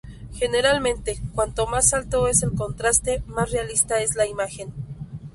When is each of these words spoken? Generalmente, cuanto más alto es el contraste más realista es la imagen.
Generalmente, 0.33 1.19
cuanto 1.35 1.67
más 1.67 1.93
alto 1.93 2.27
es 2.27 2.41
el 2.41 2.53
contraste 2.55 3.21
más 3.27 3.51
realista 3.51 4.01
es 4.01 4.15
la 4.15 4.25
imagen. 4.25 4.73